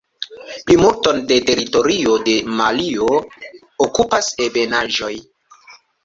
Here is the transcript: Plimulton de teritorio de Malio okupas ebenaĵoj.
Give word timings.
Plimulton 0.67 1.17
de 1.31 1.35
teritorio 1.49 2.15
de 2.29 2.33
Malio 2.61 3.09
okupas 3.85 4.31
ebenaĵoj. 4.47 5.11